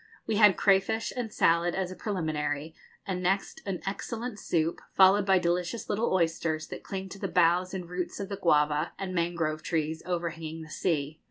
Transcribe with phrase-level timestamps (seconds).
[0.25, 2.73] We had crayfish and salad as a preliminary,
[3.05, 7.71] and next, an excellent soup followed by delicious little oysters, that cling to the boughs
[7.71, 11.19] and roots of the guava and mangrove trees overhanging the sea.